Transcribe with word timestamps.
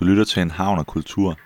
Du 0.00 0.04
lytter 0.04 0.24
til 0.24 0.42
En 0.42 0.50
Havn 0.50 0.78
og 0.78 0.86
Kultur, 0.86 1.38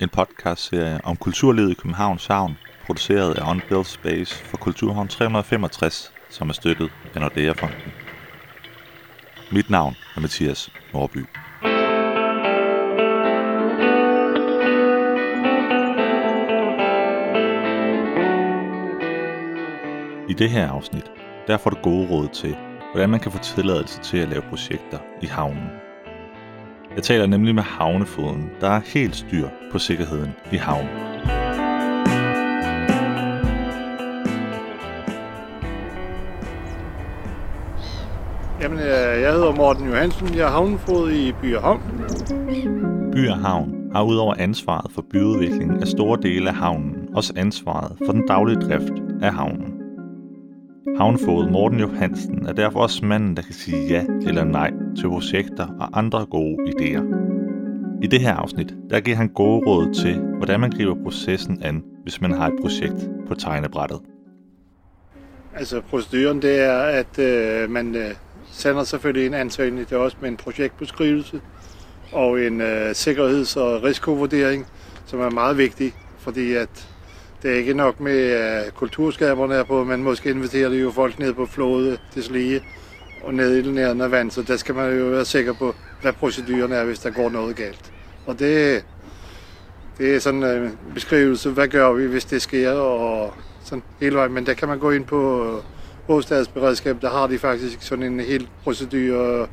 en 0.00 0.08
podcastserie 0.08 1.00
om 1.04 1.16
kulturlivet 1.16 1.70
i 1.70 1.74
Københavns 1.74 2.26
Havn, 2.26 2.58
produceret 2.86 3.34
af 3.34 3.50
Unbuilt 3.50 3.86
Space 3.86 4.44
for 4.44 4.56
Kulturhavn 4.56 5.08
365, 5.08 6.12
som 6.30 6.48
er 6.48 6.52
støttet 6.52 6.90
af 7.14 7.20
Nordea 7.20 7.52
Fonden. 7.52 7.92
Mit 9.52 9.70
navn 9.70 9.94
er 10.16 10.20
Mathias 10.20 10.72
Norby. 10.92 11.26
I 20.28 20.34
det 20.34 20.50
her 20.50 20.70
afsnit, 20.70 21.04
der 21.46 21.56
får 21.56 21.70
du 21.70 21.76
gode 21.82 22.08
råd 22.08 22.28
til, 22.28 22.56
hvordan 22.92 23.10
man 23.10 23.20
kan 23.20 23.32
få 23.32 23.38
tilladelse 23.38 24.00
til 24.00 24.18
at 24.18 24.28
lave 24.28 24.42
projekter 24.42 24.98
i 25.22 25.26
havnen. 25.26 25.85
Jeg 26.96 27.04
taler 27.04 27.26
nemlig 27.26 27.54
med 27.54 27.62
havnefoden, 27.62 28.50
der 28.60 28.68
er 28.70 28.80
helt 28.94 29.16
styr 29.16 29.48
på 29.72 29.78
sikkerheden 29.78 30.30
i 30.52 30.56
havnen. 30.56 30.88
Jamen, 38.60 38.78
øh, 38.78 39.22
jeg 39.22 39.32
hedder 39.32 39.56
Morten 39.56 39.86
Johansen. 39.86 40.34
Jeg 40.34 40.46
er 40.46 40.50
havnefod 40.50 41.12
i 41.12 41.32
By 41.32 41.54
og 41.54 41.62
Havn. 41.62 41.80
By 43.12 43.28
og 43.28 43.38
Havn 43.38 43.74
har 43.92 44.02
udover 44.02 44.34
ansvaret 44.38 44.92
for 44.92 45.04
byudviklingen 45.10 45.80
af 45.80 45.86
store 45.86 46.18
dele 46.22 46.48
af 46.48 46.54
havnen, 46.54 47.08
også 47.14 47.32
ansvaret 47.36 47.96
for 48.06 48.12
den 48.12 48.26
daglige 48.26 48.60
drift 48.60 48.92
af 49.22 49.34
havnen. 49.34 49.75
Havnfod 50.98 51.50
Morten 51.50 51.80
Johansen 51.80 52.46
er 52.46 52.52
derfor 52.52 52.80
også 52.80 53.04
manden, 53.04 53.36
der 53.36 53.42
kan 53.42 53.54
sige 53.54 53.86
ja 53.86 54.04
eller 54.26 54.44
nej 54.44 54.70
til 54.98 55.08
projekter 55.08 55.66
og 55.80 55.98
andre 55.98 56.26
gode 56.26 56.56
idéer. 56.68 57.02
I 58.02 58.06
det 58.06 58.20
her 58.20 58.34
afsnit, 58.34 58.74
der 58.90 59.00
giver 59.00 59.16
han 59.16 59.28
gode 59.28 59.66
råd 59.66 59.94
til, 59.94 60.18
hvordan 60.18 60.60
man 60.60 60.70
griber 60.70 60.94
processen 61.02 61.62
an, 61.62 61.84
hvis 62.02 62.20
man 62.20 62.32
har 62.32 62.46
et 62.46 62.54
projekt 62.60 63.10
på 63.28 63.34
tegnebrættet. 63.34 64.00
Altså, 65.54 65.80
proceduren 65.80 66.42
det 66.42 66.60
er, 66.60 66.78
at 66.78 67.18
øh, 67.18 67.70
man 67.70 67.94
øh, 67.94 68.14
sender 68.52 68.84
selvfølgelig 68.84 69.26
en 69.26 69.34
ansøgning 69.34 69.86
til 69.86 69.96
os 69.96 70.20
med 70.20 70.28
en 70.28 70.36
projektbeskrivelse 70.36 71.40
og 72.12 72.40
en 72.40 72.60
øh, 72.60 72.94
sikkerheds- 72.94 73.56
og 73.56 73.82
risikovurdering, 73.82 74.66
som 75.06 75.20
er 75.20 75.30
meget 75.30 75.58
vigtig, 75.58 75.92
fordi 76.18 76.52
at 76.52 76.88
det 77.46 77.54
er 77.54 77.58
ikke 77.58 77.74
nok 77.74 78.00
med 78.00 78.30
at 78.30 78.74
kulturskaberne 78.74 79.54
er 79.54 79.64
på, 79.64 79.84
men 79.84 80.02
måske 80.02 80.30
inviterer 80.30 80.68
de 80.68 80.76
jo 80.76 80.90
folk 80.90 81.18
ned 81.18 81.32
på 81.32 81.46
flodet, 81.46 82.00
det 82.14 82.24
slige, 82.24 82.60
og 83.24 83.34
ned 83.34 83.54
i 83.56 83.62
den 83.62 83.74
nærende 83.74 84.10
vand, 84.10 84.30
så 84.30 84.42
der 84.42 84.56
skal 84.56 84.74
man 84.74 84.98
jo 84.98 85.04
være 85.04 85.24
sikker 85.24 85.52
på, 85.52 85.74
hvad 86.02 86.12
proceduren 86.12 86.72
er, 86.72 86.84
hvis 86.84 86.98
der 86.98 87.10
går 87.10 87.30
noget 87.30 87.56
galt. 87.56 87.92
Og 88.26 88.38
det, 88.38 88.84
det 89.98 90.14
er 90.14 90.18
sådan 90.18 90.42
øh, 90.42 90.70
en 90.70 90.78
beskrivelse, 90.94 91.50
hvad 91.50 91.68
gør 91.68 91.92
vi, 91.92 92.06
hvis 92.06 92.24
det 92.24 92.42
sker, 92.42 92.72
og 92.72 93.34
sådan 93.64 93.82
hele 94.00 94.16
vejen. 94.16 94.32
Men 94.32 94.46
der 94.46 94.54
kan 94.54 94.68
man 94.68 94.78
gå 94.78 94.90
ind 94.90 95.04
på 95.04 95.44
øh, 95.44 95.62
hovedstadsberedskab, 96.06 96.96
der 97.02 97.10
har 97.10 97.26
de 97.26 97.38
faktisk 97.38 97.82
sådan 97.82 98.04
en 98.04 98.20
hel 98.20 98.48
procedure, 98.64 99.40
øh, 99.42 99.48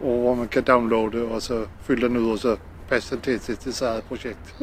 hvor 0.00 0.34
man 0.34 0.48
kan 0.48 0.62
downloade, 0.62 1.24
og 1.24 1.42
så 1.42 1.66
fylde 1.82 2.08
den 2.08 2.16
ud, 2.16 2.30
og 2.30 2.38
så 2.38 2.56
passe 2.88 3.14
den 3.14 3.22
til 3.22 3.38
til 3.38 3.74
sit 3.74 3.82
eget 3.82 4.02
projekt. 4.02 4.54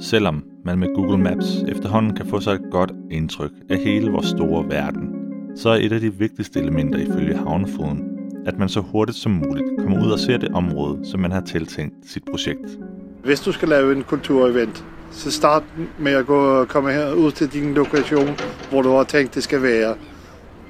Selvom 0.00 0.51
man 0.64 0.78
med 0.78 0.88
Google 0.94 1.18
Maps 1.18 1.62
efterhånden 1.68 2.16
kan 2.16 2.26
få 2.26 2.40
sig 2.40 2.52
et 2.52 2.70
godt 2.70 2.92
indtryk 3.10 3.50
af 3.70 3.78
hele 3.78 4.10
vores 4.10 4.26
store 4.26 4.64
verden, 4.68 5.14
så 5.56 5.68
er 5.68 5.74
et 5.74 5.92
af 5.92 6.00
de 6.00 6.14
vigtigste 6.14 6.60
elementer 6.60 6.98
ifølge 6.98 7.36
havnefoden, 7.36 8.04
at 8.46 8.58
man 8.58 8.68
så 8.68 8.80
hurtigt 8.80 9.18
som 9.18 9.32
muligt 9.32 9.66
kommer 9.78 10.06
ud 10.06 10.10
og 10.10 10.18
ser 10.18 10.36
det 10.36 10.48
område, 10.54 11.10
som 11.10 11.20
man 11.20 11.32
har 11.32 11.40
tiltænkt 11.40 11.94
sit 12.06 12.24
projekt. 12.30 12.78
Hvis 13.24 13.40
du 13.40 13.52
skal 13.52 13.68
lave 13.68 13.96
en 13.96 14.02
kulturevent, 14.02 14.84
så 15.10 15.30
start 15.30 15.62
med 15.98 16.12
at 16.12 16.26
gå, 16.26 16.64
komme 16.64 16.92
her 16.92 17.12
ud 17.12 17.32
til 17.32 17.52
din 17.52 17.74
lokation, 17.74 18.28
hvor 18.70 18.82
du 18.82 18.90
har 18.90 19.04
tænkt, 19.04 19.34
det 19.34 19.42
skal 19.42 19.62
være. 19.62 19.94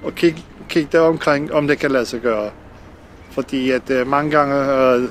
Og 0.05 0.15
kig, 0.15 0.45
kig 0.69 0.93
der 0.93 1.01
omkring, 1.01 1.53
om 1.53 1.67
det 1.67 1.79
kan 1.79 1.91
lade 1.91 2.07
sig 2.07 2.21
gøre. 2.21 2.51
Fordi 3.31 3.71
at 3.71 3.91
uh, 3.91 4.07
mange 4.07 4.31
gange, 4.31 4.55
uh, 4.55 5.09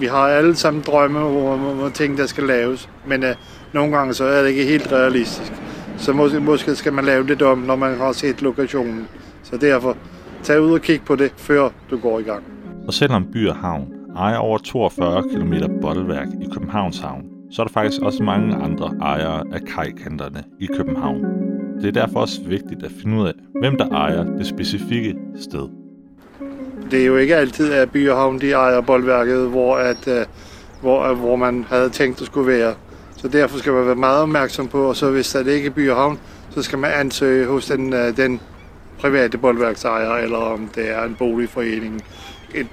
vi 0.00 0.06
har 0.06 0.28
alle 0.28 0.56
sammen 0.56 0.82
drømme 0.86 1.18
om, 1.18 1.80
om 1.80 1.92
ting, 1.92 2.18
der 2.18 2.26
skal 2.26 2.44
laves. 2.44 2.88
Men 3.06 3.22
uh, 3.22 3.28
nogle 3.72 3.96
gange 3.96 4.14
så 4.14 4.24
er 4.24 4.42
det 4.42 4.48
ikke 4.48 4.64
helt 4.64 4.92
realistisk. 4.92 5.52
Så 5.96 6.12
måske, 6.12 6.40
måske 6.40 6.74
skal 6.74 6.92
man 6.92 7.04
lave 7.04 7.26
det 7.26 7.42
om, 7.42 7.58
når 7.58 7.76
man 7.76 7.98
har 7.98 8.12
set 8.12 8.42
lokationen. 8.42 9.08
Så 9.42 9.56
derfor, 9.56 9.96
tag 10.42 10.60
ud 10.60 10.72
og 10.72 10.80
kig 10.80 11.02
på 11.06 11.16
det, 11.16 11.32
før 11.36 11.68
du 11.90 11.98
går 11.98 12.18
i 12.18 12.22
gang. 12.22 12.44
Og 12.86 12.94
selvom 12.94 13.24
By 13.32 13.48
og 13.48 13.56
Havn 13.56 13.88
ejer 14.16 14.36
over 14.36 14.58
42 14.58 15.22
km 15.22 15.54
boldværk 15.80 16.28
i 16.40 16.46
Københavns 16.52 16.98
Havn, 16.98 17.24
så 17.50 17.62
er 17.62 17.66
der 17.66 17.72
faktisk 17.72 18.02
også 18.02 18.22
mange 18.22 18.54
andre 18.56 18.92
ejere 19.02 19.44
af 19.52 19.60
kajkanterne 19.62 20.44
i 20.60 20.68
København. 20.76 21.24
Det 21.82 21.88
er 21.88 21.92
derfor 22.02 22.20
også 22.20 22.40
vigtigt 22.46 22.82
at 22.82 22.90
finde 23.02 23.22
ud 23.22 23.26
af, 23.28 23.32
hvem 23.60 23.76
der 23.76 23.88
ejer 23.88 24.24
det 24.24 24.46
specifikke 24.46 25.16
sted. 25.40 25.68
Det 26.90 27.02
er 27.02 27.06
jo 27.06 27.16
ikke 27.16 27.36
altid, 27.36 27.72
at 27.72 27.90
By 27.90 28.08
og 28.08 28.16
Havn 28.16 28.40
de 28.40 28.52
ejer 28.52 28.80
boldværket, 28.80 29.48
hvor, 29.48 29.76
at, 29.76 30.06
uh, 30.06 30.26
hvor, 30.80 31.14
hvor 31.14 31.36
man 31.36 31.64
havde 31.68 31.90
tænkt 31.90 32.20
at 32.20 32.26
skulle 32.26 32.46
være. 32.58 32.74
Så 33.20 33.28
derfor 33.28 33.58
skal 33.58 33.72
man 33.72 33.86
være 33.86 33.94
meget 33.94 34.22
opmærksom 34.22 34.68
på, 34.68 34.82
og 34.82 34.96
så 34.96 35.10
hvis 35.10 35.32
det 35.32 35.46
ikke 35.46 35.66
er 35.66 35.72
By 35.72 35.90
og 35.90 35.96
Havn, 35.96 36.18
så 36.50 36.62
skal 36.62 36.78
man 36.78 36.90
ansøge 36.90 37.46
hos 37.46 37.66
den, 37.66 37.92
uh, 37.92 38.16
den 38.16 38.40
private 39.00 39.38
boldværksejer, 39.38 40.14
eller 40.14 40.38
om 40.38 40.70
det 40.74 40.90
er 40.90 41.04
en 41.04 41.16
boligforening, 41.18 42.02
et 42.54 42.66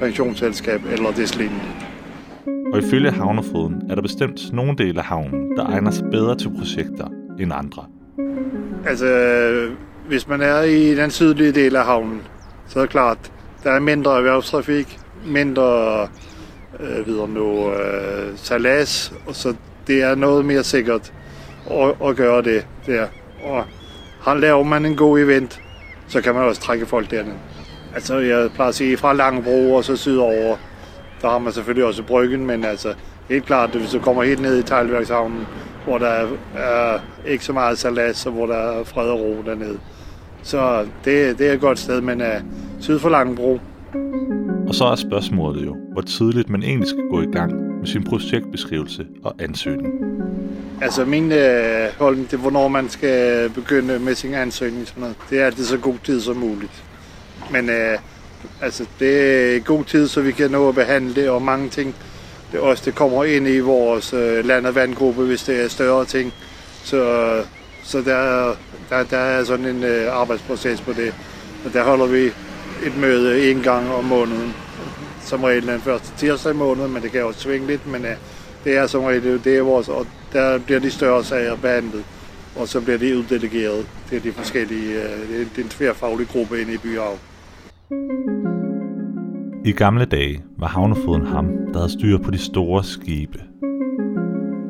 pensionsselskab 0.00 0.80
eller 0.92 1.10
det 1.10 1.36
lignende. 1.36 1.64
Og 2.72 2.78
ifølge 2.78 3.10
havnefoden 3.10 3.82
er 3.90 3.94
der 3.94 4.02
bestemt 4.02 4.52
nogle 4.52 4.76
dele 4.78 4.98
af 4.98 5.04
havnen, 5.04 5.56
der 5.56 5.66
egner 5.66 5.90
sig 5.90 6.06
bedre 6.10 6.36
til 6.36 6.50
projekter 6.58 7.06
end 7.40 7.52
andre. 7.54 7.84
Altså, 8.86 9.08
hvis 10.08 10.28
man 10.28 10.40
er 10.40 10.62
i 10.62 10.94
den 10.94 11.10
sydlige 11.10 11.52
del 11.52 11.76
af 11.76 11.84
havnen, 11.84 12.20
så 12.66 12.78
er 12.78 12.82
det 12.82 12.90
klart, 12.90 13.32
der 13.64 13.70
er 13.70 13.80
mindre 13.80 14.16
erhvervstrafik, 14.16 14.98
mindre 15.26 16.08
øh, 16.80 17.06
videre 17.06 17.28
nu, 17.28 17.72
øh, 17.72 18.32
salas, 18.36 19.12
og 19.26 19.34
så 19.34 19.54
det 19.86 20.02
er 20.02 20.14
noget 20.14 20.44
mere 20.44 20.64
sikkert 20.64 21.12
at, 21.70 22.08
at 22.08 22.16
gøre 22.16 22.42
det 22.42 22.66
der. 22.86 23.06
Og 23.44 23.64
har 24.20 24.34
laver 24.34 24.62
man 24.62 24.86
en 24.86 24.96
god 24.96 25.18
event, 25.18 25.60
så 26.08 26.20
kan 26.20 26.34
man 26.34 26.44
også 26.44 26.60
trække 26.60 26.86
folk 26.86 27.10
derned. 27.10 27.34
Altså, 27.94 28.18
jeg 28.18 28.50
plejer 28.54 28.68
at 28.68 28.74
sige, 28.74 28.96
fra 28.96 29.12
Langebro 29.12 29.74
og 29.74 29.84
så 29.84 29.96
sydover, 29.96 30.56
der 31.22 31.28
har 31.28 31.38
man 31.38 31.52
selvfølgelig 31.52 31.84
også 31.84 32.02
bryggen, 32.02 32.46
men 32.46 32.64
altså, 32.64 32.94
helt 33.28 33.46
klart, 33.46 33.70
hvis 33.70 33.90
du 33.90 33.98
kommer 33.98 34.22
helt 34.22 34.42
ned 34.42 34.58
i 34.58 34.62
Teglværkshavnen, 34.62 35.46
hvor 35.84 35.98
der 35.98 36.08
er, 36.08 36.26
er 36.56 36.98
ikke 37.26 37.44
så 37.44 37.52
meget 37.52 37.78
salas, 37.78 38.26
og 38.26 38.32
hvor 38.32 38.46
der 38.46 38.56
er 38.56 38.84
fred 38.84 39.08
og 39.08 39.20
ro 39.20 39.42
dernede. 39.46 39.78
Så 40.42 40.86
det, 41.04 41.38
det 41.38 41.48
er 41.48 41.52
et 41.52 41.60
godt 41.60 41.78
sted, 41.78 42.00
men 42.00 42.20
uh, 42.20 42.26
syd 42.80 42.98
for 42.98 43.08
Langebro. 43.08 43.60
Og 44.74 44.78
så 44.78 44.84
er 44.84 44.96
spørgsmålet 44.96 45.66
jo, 45.66 45.76
hvor 45.92 46.02
tidligt 46.02 46.48
man 46.48 46.62
egentlig 46.62 46.88
skal 46.88 47.02
gå 47.10 47.22
i 47.22 47.26
gang 47.32 47.78
med 47.78 47.86
sin 47.86 48.04
projektbeskrivelse 48.04 49.06
og 49.24 49.34
ansøgning. 49.38 49.94
Altså 50.82 51.04
min 51.04 51.32
øh, 51.32 51.88
holdning 51.98 52.28
til, 52.28 52.38
hvornår 52.38 52.68
man 52.68 52.88
skal 52.88 53.50
begynde 53.50 53.98
med 53.98 54.14
sin 54.14 54.34
ansøgning, 54.34 54.86
sådan 54.86 55.00
noget, 55.00 55.16
det 55.30 55.40
er 55.40 55.46
altid 55.46 55.64
så 55.64 55.78
god 55.78 55.94
tid 56.04 56.20
som 56.20 56.36
muligt. 56.36 56.84
Men 57.52 57.70
øh, 57.70 57.98
altså, 58.62 58.86
det 59.00 59.16
er 59.56 59.60
god 59.60 59.84
tid, 59.84 60.08
så 60.08 60.20
vi 60.20 60.32
kan 60.32 60.50
nå 60.50 60.68
at 60.68 60.74
behandle 60.74 61.14
det, 61.14 61.28
og 61.28 61.42
mange 61.42 61.68
ting, 61.68 61.94
det 62.52 62.60
også 62.60 62.82
det 62.86 62.94
kommer 62.94 63.24
ind 63.24 63.48
i 63.48 63.58
vores 63.58 64.12
øh, 64.12 64.44
land- 64.44 64.66
og 64.66 64.74
vandgruppe, 64.74 65.24
hvis 65.24 65.42
det 65.42 65.64
er 65.64 65.68
større 65.68 66.04
ting. 66.04 66.32
Så, 66.84 67.28
så 67.82 67.98
der, 68.02 68.52
der, 68.90 69.04
der 69.10 69.18
er 69.18 69.44
sådan 69.44 69.66
en 69.66 69.82
øh, 69.82 70.20
arbejdsproces 70.20 70.80
på 70.80 70.92
det. 70.92 71.14
Og 71.64 71.72
der 71.72 71.84
holder 71.84 72.06
vi 72.06 72.30
et 72.86 72.96
møde 73.00 73.50
en 73.50 73.62
gang 73.62 73.90
om 73.90 74.04
måneden. 74.04 74.54
Som 75.20 75.44
regel 75.44 75.66
den 75.66 75.80
første 75.80 76.12
tirsdag 76.16 76.52
i 76.52 76.56
måneden, 76.56 76.92
men 76.92 77.02
det 77.02 77.12
kan 77.12 77.24
også 77.24 77.40
svinge 77.40 77.66
lidt. 77.66 77.86
Men 77.86 78.04
øh, 78.04 78.16
det 78.64 78.76
er 78.76 78.86
som 78.86 79.04
regel 79.04 79.44
det 79.44 79.56
er 79.58 79.62
vores, 79.62 79.88
og 79.88 80.06
der 80.32 80.58
bliver 80.58 80.80
de 80.80 80.90
større 80.90 81.24
sager 81.24 81.56
behandlet. 81.56 82.04
Og 82.56 82.68
så 82.68 82.80
bliver 82.80 82.98
de 82.98 83.18
uddelegeret 83.18 83.86
til 84.08 84.24
de 84.24 84.32
forskellige, 84.32 85.02
øh, 85.02 85.28
det 85.28 85.58
er 85.58 85.62
en 85.62 85.68
tværfaglig 85.68 86.28
gruppe 86.28 86.60
inde 86.60 86.74
i 86.74 86.78
Byhav. 86.78 87.18
I 89.64 89.72
gamle 89.72 90.04
dage 90.04 90.42
var 90.58 90.66
havnefoden 90.66 91.26
ham, 91.26 91.46
der 91.72 91.78
havde 91.78 91.92
styr 91.92 92.18
på 92.18 92.30
de 92.30 92.38
store 92.38 92.84
skibe. 92.84 93.40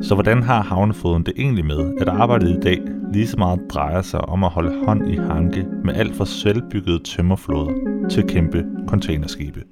Så 0.02 0.14
hvordan 0.14 0.42
har 0.42 0.62
havnefoden 0.62 1.22
det 1.22 1.34
egentlig 1.36 1.64
med, 1.64 1.92
at 2.00 2.08
arbejdet 2.08 2.48
i 2.48 2.60
dag 2.60 2.80
lige 3.12 3.26
så 3.26 3.36
meget 3.36 3.60
drejer 3.70 4.02
sig 4.02 4.20
om 4.20 4.44
at 4.44 4.50
holde 4.50 4.84
hånd 4.86 5.10
i 5.10 5.16
hanke 5.16 5.66
med 5.84 5.94
alt 5.94 6.16
fra 6.16 6.26
selvbyggede 6.26 6.98
tømmerflåder 6.98 7.72
til 8.10 8.22
kæmpe 8.28 8.64
containerskibe? 8.88 9.62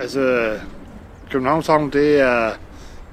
Altså, 0.00 0.52
Københavns 1.30 1.66
Havn, 1.66 1.90
det 1.90 2.20
er, 2.20 2.50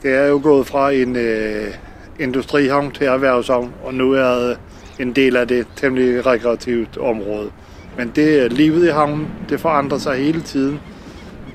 det 0.03 0.15
er 0.15 0.27
jo 0.27 0.39
gået 0.43 0.67
fra 0.67 0.91
en 0.91 1.15
øh, 1.15 1.73
industrihavn 2.19 2.91
til 2.91 3.07
erhvervshavn, 3.07 3.73
og 3.83 3.93
nu 3.93 4.11
er 4.11 4.49
øh, 4.49 4.55
en 4.99 5.13
del 5.13 5.35
af 5.35 5.47
det 5.47 5.67
temmelig 5.75 6.25
rekreativt 6.25 6.97
område. 6.97 7.51
Men 7.97 8.11
det 8.15 8.53
livet 8.53 8.87
i 8.87 8.89
havnen, 8.89 9.27
det 9.49 9.59
forandrer 9.59 9.97
sig 9.97 10.17
hele 10.17 10.41
tiden. 10.41 10.79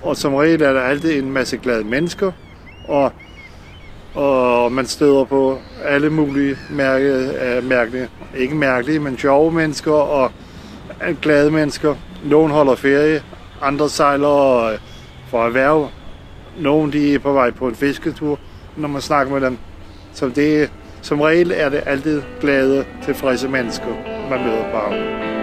Og 0.03 0.17
som 0.17 0.35
regel 0.35 0.63
er 0.63 0.73
der 0.73 0.81
altid 0.81 1.23
en 1.23 1.33
masse 1.33 1.57
glade 1.57 1.85
mennesker, 1.85 2.33
og, 2.89 3.13
og 4.15 4.73
man 4.73 4.87
støder 4.87 5.25
på 5.25 5.59
alle 5.85 6.11
mulige 6.11 6.57
mærke, 6.71 7.07
øh, 7.07 7.65
mærkelige, 7.65 8.09
ikke 8.37 8.55
mærkelige, 8.55 8.99
men 8.99 9.19
sjove 9.19 9.53
mennesker 9.53 9.93
og 9.93 10.31
glade 11.23 11.51
mennesker. 11.51 11.95
Nogen 12.25 12.51
holder 12.51 12.75
ferie, 12.75 13.23
andre 13.63 13.89
sejler 13.89 14.65
øh, 14.65 14.79
for 15.29 15.47
erhverv. 15.47 15.89
Nogen 16.59 16.93
de 16.93 17.15
er 17.15 17.19
på 17.19 17.33
vej 17.33 17.51
på 17.51 17.69
en 17.69 17.75
fisketur, 17.75 18.39
når 18.77 18.89
man 18.89 19.03
snakker 19.03 19.33
med 19.33 19.41
dem. 19.41 19.59
Så 20.13 20.29
det, 20.29 20.71
som 21.03 21.21
regel 21.21 21.53
er 21.57 21.69
det 21.69 21.83
altid 21.87 22.23
glade, 22.41 22.85
tilfredse 23.05 23.49
mennesker, 23.49 23.95
man 24.31 24.45
møder 24.45 24.71
på 24.73 24.77
havnen. 24.77 25.34